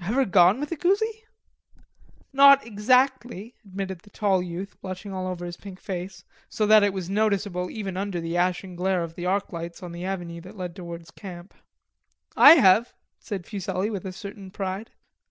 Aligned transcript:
"Ever 0.00 0.24
gone 0.24 0.60
with 0.60 0.72
a 0.72 0.78
coosie?" 0.78 1.26
"Not 2.32 2.66
exactly," 2.66 3.54
admitted 3.66 3.98
the 3.98 4.08
tall 4.08 4.42
youth, 4.42 4.80
blushing 4.80 5.12
all 5.12 5.26
over 5.26 5.44
his 5.44 5.58
pink 5.58 5.78
face, 5.78 6.24
so 6.48 6.64
that 6.64 6.82
it 6.82 6.94
was 6.94 7.10
noticeable 7.10 7.68
even 7.68 7.98
under 7.98 8.18
the 8.18 8.34
ashen 8.34 8.76
glare 8.76 9.02
of 9.02 9.14
the 9.14 9.26
arc 9.26 9.52
lights 9.52 9.82
on 9.82 9.92
the 9.92 10.06
avenue 10.06 10.40
that 10.40 10.56
led 10.56 10.74
towards 10.74 11.10
camp. 11.10 11.52
"I 12.34 12.54
have," 12.54 12.94
said 13.18 13.44
Fuselli, 13.44 13.90
with 13.90 14.06
a 14.06 14.12
certain 14.12 14.50
pride. 14.50 14.90